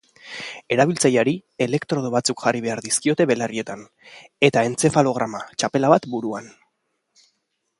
[0.75, 1.33] Erabiltzaileari
[1.65, 3.83] elektrodo batzuk jarri behar dizkiote belarrietan,
[4.49, 6.49] eta entzefalograma txapela bat buruan.